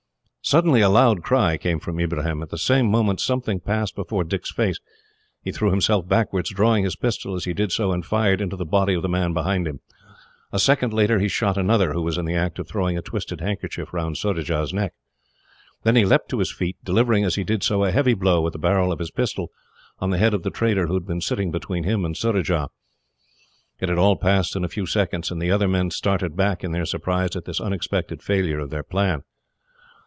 [0.43, 2.41] Suddenly a loud cry came from Ibrahim.
[2.41, 4.79] At the same moment something passed before Dick's face.
[5.43, 8.65] He threw himself backwards, drawing his pistol as he did so, and fired into the
[8.65, 9.79] body of the man behind him.
[10.51, 13.39] A second later he shot another, who was in the act of throwing a twisted
[13.39, 14.93] handkerchief round Surajah's neck.
[15.83, 18.51] Then he leapt to his feet, delivering, as he did so, a heavy blow, with
[18.53, 19.51] the barrel of his pistol,
[19.99, 22.69] on the head of the trader who had been sitting between him and Surajah.
[23.79, 26.71] It had all passed in a few seconds, and the other men started back, in
[26.71, 29.21] their surprise at this unexpected failure of their plan.